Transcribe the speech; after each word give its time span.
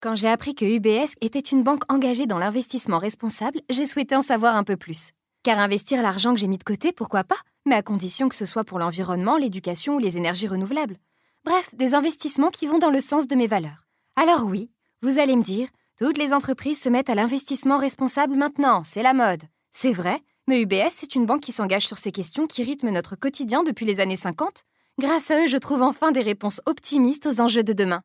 Quand 0.00 0.14
j'ai 0.14 0.28
appris 0.28 0.54
que 0.54 0.64
UBS 0.64 1.14
était 1.20 1.40
une 1.40 1.64
banque 1.64 1.82
engagée 1.88 2.26
dans 2.26 2.38
l'investissement 2.38 2.98
responsable, 2.98 3.62
j'ai 3.68 3.84
souhaité 3.84 4.14
en 4.14 4.22
savoir 4.22 4.54
un 4.54 4.62
peu 4.62 4.76
plus. 4.76 5.10
Car 5.42 5.58
investir 5.58 6.02
l'argent 6.02 6.32
que 6.32 6.38
j'ai 6.38 6.46
mis 6.46 6.56
de 6.56 6.62
côté, 6.62 6.92
pourquoi 6.92 7.24
pas 7.24 7.38
Mais 7.66 7.74
à 7.74 7.82
condition 7.82 8.28
que 8.28 8.36
ce 8.36 8.44
soit 8.44 8.62
pour 8.62 8.78
l'environnement, 8.78 9.36
l'éducation 9.36 9.96
ou 9.96 9.98
les 9.98 10.16
énergies 10.16 10.46
renouvelables. 10.46 10.98
Bref, 11.44 11.74
des 11.74 11.96
investissements 11.96 12.50
qui 12.50 12.68
vont 12.68 12.78
dans 12.78 12.90
le 12.90 13.00
sens 13.00 13.26
de 13.26 13.34
mes 13.34 13.48
valeurs. 13.48 13.88
Alors 14.14 14.44
oui, 14.44 14.70
vous 15.02 15.18
allez 15.18 15.34
me 15.34 15.42
dire, 15.42 15.66
toutes 15.98 16.18
les 16.18 16.32
entreprises 16.32 16.80
se 16.80 16.88
mettent 16.88 17.10
à 17.10 17.16
l'investissement 17.16 17.78
responsable 17.78 18.36
maintenant, 18.36 18.84
c'est 18.84 19.02
la 19.02 19.14
mode. 19.14 19.42
C'est 19.72 19.92
vrai, 19.92 20.22
mais 20.46 20.62
UBS, 20.62 20.90
c'est 20.92 21.16
une 21.16 21.26
banque 21.26 21.40
qui 21.40 21.50
s'engage 21.50 21.88
sur 21.88 21.98
ces 21.98 22.12
questions 22.12 22.46
qui 22.46 22.62
rythment 22.62 22.92
notre 22.92 23.16
quotidien 23.16 23.64
depuis 23.64 23.84
les 23.84 23.98
années 23.98 24.14
50. 24.14 24.62
Grâce 25.00 25.32
à 25.32 25.42
eux, 25.42 25.48
je 25.48 25.58
trouve 25.58 25.82
enfin 25.82 26.12
des 26.12 26.22
réponses 26.22 26.60
optimistes 26.66 27.26
aux 27.26 27.40
enjeux 27.40 27.64
de 27.64 27.72
demain. 27.72 28.02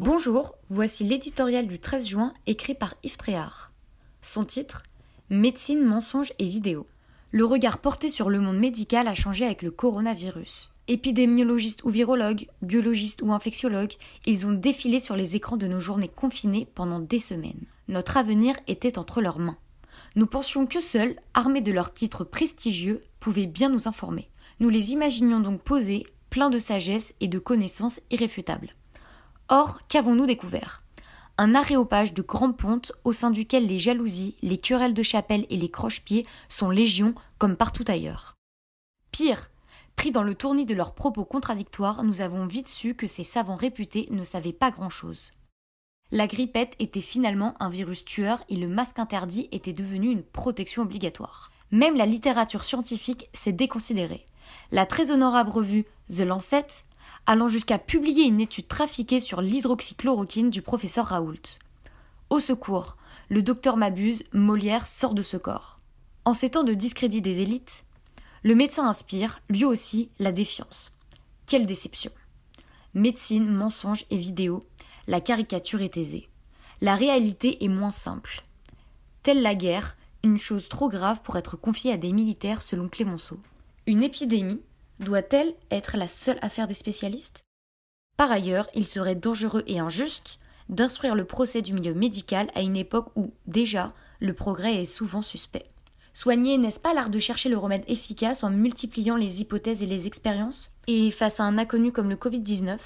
Bonjour, 0.00 0.56
voici 0.70 1.04
l'éditorial 1.04 1.68
du 1.68 1.78
13 1.78 2.08
juin 2.08 2.34
écrit 2.48 2.74
par 2.74 2.96
Yves 3.04 3.16
Tréhard. 3.16 3.70
Son 4.22 4.42
titre 4.42 4.82
Médecine, 5.30 5.84
mensonges 5.84 6.32
et 6.40 6.48
vidéos. 6.48 6.88
Le 7.30 7.44
regard 7.44 7.78
porté 7.78 8.08
sur 8.08 8.28
le 8.28 8.40
monde 8.40 8.58
médical 8.58 9.06
a 9.06 9.14
changé 9.14 9.44
avec 9.44 9.62
le 9.62 9.70
coronavirus. 9.70 10.74
Épidémiologistes 10.88 11.84
ou 11.84 11.90
virologues, 11.90 12.48
biologistes 12.60 13.22
ou 13.22 13.32
infectiologues, 13.32 13.94
ils 14.26 14.48
ont 14.48 14.52
défilé 14.52 14.98
sur 14.98 15.14
les 15.14 15.36
écrans 15.36 15.56
de 15.56 15.68
nos 15.68 15.78
journées 15.78 16.08
confinées 16.08 16.66
pendant 16.74 16.98
des 16.98 17.20
semaines. 17.20 17.64
Notre 17.86 18.16
avenir 18.16 18.56
était 18.66 18.98
entre 18.98 19.20
leurs 19.20 19.38
mains. 19.38 19.58
Nous 20.16 20.26
pensions 20.26 20.66
que 20.66 20.80
seuls, 20.80 21.14
armés 21.34 21.60
de 21.60 21.70
leurs 21.70 21.94
titres 21.94 22.24
prestigieux, 22.24 23.00
pouvaient 23.20 23.46
bien 23.46 23.68
nous 23.68 23.86
informer. 23.86 24.28
Nous 24.58 24.70
les 24.70 24.90
imaginions 24.90 25.38
donc 25.38 25.62
posés, 25.62 26.04
pleins 26.30 26.50
de 26.50 26.58
sagesse 26.58 27.14
et 27.20 27.28
de 27.28 27.38
connaissances 27.38 28.00
irréfutables. 28.10 28.74
Or, 29.56 29.78
qu'avons-nous 29.86 30.26
découvert? 30.26 30.82
Un 31.38 31.54
aréopage 31.54 32.12
de 32.12 32.22
grande 32.22 32.56
ponte 32.56 32.90
au 33.04 33.12
sein 33.12 33.30
duquel 33.30 33.68
les 33.68 33.78
jalousies, 33.78 34.36
les 34.42 34.58
querelles 34.58 34.94
de 34.94 35.02
chapelle 35.04 35.46
et 35.48 35.56
les 35.56 35.70
croche-pieds 35.70 36.26
sont 36.48 36.70
légion 36.70 37.14
comme 37.38 37.54
partout 37.54 37.84
ailleurs. 37.86 38.34
Pire, 39.12 39.50
pris 39.94 40.10
dans 40.10 40.24
le 40.24 40.34
tournis 40.34 40.64
de 40.64 40.74
leurs 40.74 40.92
propos 40.92 41.24
contradictoires, 41.24 42.02
nous 42.02 42.20
avons 42.20 42.46
vite 42.46 42.66
su 42.66 42.96
que 42.96 43.06
ces 43.06 43.22
savants 43.22 43.54
réputés 43.54 44.08
ne 44.10 44.24
savaient 44.24 44.52
pas 44.52 44.72
grand-chose. 44.72 45.30
La 46.10 46.26
grippette 46.26 46.74
était 46.80 47.00
finalement 47.00 47.54
un 47.60 47.70
virus 47.70 48.04
tueur 48.04 48.42
et 48.48 48.56
le 48.56 48.66
masque 48.66 48.98
interdit 48.98 49.48
était 49.52 49.72
devenu 49.72 50.10
une 50.10 50.24
protection 50.24 50.82
obligatoire. 50.82 51.52
Même 51.70 51.94
la 51.94 52.06
littérature 52.06 52.64
scientifique 52.64 53.28
s'est 53.32 53.52
déconsidérée. 53.52 54.26
La 54.72 54.84
très 54.84 55.12
honorable 55.12 55.50
revue 55.50 55.84
The 56.08 56.22
Lancet 56.22 56.66
allant 57.26 57.48
jusqu'à 57.48 57.78
publier 57.78 58.24
une 58.24 58.40
étude 58.40 58.68
trafiquée 58.68 59.20
sur 59.20 59.40
l'hydroxychloroquine 59.40 60.50
du 60.50 60.62
professeur 60.62 61.06
Raoult. 61.06 61.58
Au 62.30 62.40
secours, 62.40 62.96
le 63.28 63.42
docteur 63.42 63.76
m'abuse, 63.76 64.22
Molière 64.32 64.86
sort 64.86 65.14
de 65.14 65.22
ce 65.22 65.36
corps. 65.36 65.78
En 66.24 66.34
ces 66.34 66.50
temps 66.50 66.64
de 66.64 66.74
discrédit 66.74 67.20
des 67.20 67.40
élites, 67.40 67.84
le 68.42 68.54
médecin 68.54 68.88
inspire, 68.88 69.40
lui 69.48 69.64
aussi, 69.64 70.10
la 70.18 70.32
défiance. 70.32 70.92
Quelle 71.46 71.66
déception. 71.66 72.10
Médecine, 72.94 73.50
mensonges 73.50 74.04
et 74.10 74.16
vidéos, 74.16 74.62
la 75.06 75.20
caricature 75.20 75.82
est 75.82 75.96
aisée. 75.96 76.28
La 76.80 76.96
réalité 76.96 77.64
est 77.64 77.68
moins 77.68 77.90
simple. 77.90 78.44
Telle 79.22 79.42
la 79.42 79.54
guerre, 79.54 79.96
une 80.22 80.38
chose 80.38 80.68
trop 80.68 80.88
grave 80.88 81.22
pour 81.22 81.36
être 81.36 81.56
confiée 81.56 81.92
à 81.92 81.96
des 81.96 82.12
militaires 82.12 82.62
selon 82.62 82.88
Clémenceau. 82.88 83.38
Une 83.86 84.02
épidémie, 84.02 84.60
doit-elle 85.00 85.54
être 85.70 85.96
la 85.96 86.08
seule 86.08 86.38
affaire 86.42 86.66
des 86.66 86.74
spécialistes? 86.74 87.44
Par 88.16 88.30
ailleurs, 88.30 88.68
il 88.74 88.88
serait 88.88 89.14
dangereux 89.14 89.64
et 89.66 89.78
injuste 89.78 90.38
d'instruire 90.68 91.14
le 91.14 91.24
procès 91.24 91.62
du 91.62 91.72
milieu 91.72 91.94
médical 91.94 92.50
à 92.54 92.62
une 92.62 92.76
époque 92.76 93.10
où, 93.16 93.32
déjà, 93.46 93.92
le 94.20 94.34
progrès 94.34 94.82
est 94.82 94.86
souvent 94.86 95.22
suspect. 95.22 95.66
Soigner, 96.12 96.58
n'est-ce 96.58 96.78
pas 96.78 96.94
l'art 96.94 97.10
de 97.10 97.18
chercher 97.18 97.48
le 97.48 97.58
remède 97.58 97.84
efficace 97.88 98.44
en 98.44 98.50
multipliant 98.50 99.16
les 99.16 99.40
hypothèses 99.40 99.82
et 99.82 99.86
les 99.86 100.06
expériences? 100.06 100.70
Et 100.86 101.10
face 101.10 101.40
à 101.40 101.44
un 101.44 101.58
inconnu 101.58 101.90
comme 101.90 102.08
le 102.08 102.16
Covid-19, 102.16 102.78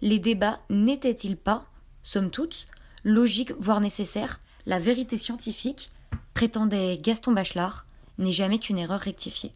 les 0.00 0.18
débats 0.20 0.60
n'étaient-ils 0.70 1.36
pas, 1.36 1.66
somme 2.04 2.30
toute, 2.30 2.66
logiques 3.02 3.52
voire 3.58 3.80
nécessaires? 3.80 4.40
La 4.64 4.78
vérité 4.78 5.18
scientifique, 5.18 5.90
prétendait 6.34 6.98
Gaston 6.98 7.32
Bachelard, 7.32 7.86
n'est 8.18 8.32
jamais 8.32 8.60
qu'une 8.60 8.78
erreur 8.78 9.00
rectifiée. 9.00 9.52